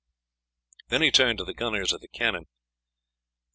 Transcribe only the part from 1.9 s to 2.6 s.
at the cannon.